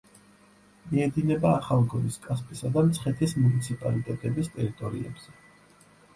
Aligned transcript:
მიედინება 0.93 1.51
ახალგორის, 1.57 2.17
კასპისა 2.23 2.73
და 2.79 2.83
მცხეთის 2.89 3.37
მუნიციპალიტეტების 3.43 4.53
ტერიტორიებზე. 4.59 5.39